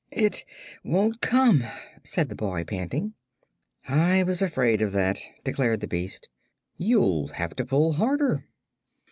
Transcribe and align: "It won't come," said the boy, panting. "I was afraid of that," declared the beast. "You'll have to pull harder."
"It 0.09 0.43
won't 0.83 1.21
come," 1.21 1.63
said 2.03 2.29
the 2.29 2.35
boy, 2.35 2.63
panting. 2.63 3.13
"I 3.87 4.23
was 4.23 4.41
afraid 4.41 4.81
of 4.81 4.93
that," 4.93 5.19
declared 5.43 5.81
the 5.81 5.87
beast. 5.87 6.27
"You'll 6.75 7.27
have 7.33 7.55
to 7.57 7.65
pull 7.65 7.93
harder." 7.93 8.47